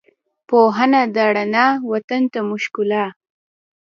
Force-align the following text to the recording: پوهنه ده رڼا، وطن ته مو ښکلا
پوهنه 0.47 1.01
ده 1.15 1.25
رڼا، 1.35 1.67
وطن 1.91 2.21
ته 2.31 2.39
مو 2.47 2.57
ښکلا 2.63 3.05